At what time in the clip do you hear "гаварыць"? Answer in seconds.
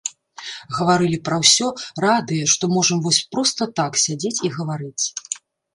4.59-5.03